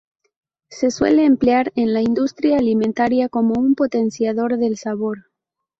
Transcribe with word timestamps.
Se 0.69 0.89
suele 0.89 1.25
emplear 1.25 1.71
en 1.75 1.93
la 1.93 2.01
industria 2.01 2.57
alimentaria 2.57 3.29
como 3.29 3.53
un 3.61 3.75
potenciador 3.75 4.57
del 4.57 4.75
sabor. 4.75 5.25